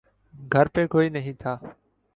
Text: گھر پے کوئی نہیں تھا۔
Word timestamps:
گھر 0.33 0.67
پے 0.67 0.87
کوئی 0.87 1.09
نہیں 1.09 1.33
تھا۔ 1.39 1.55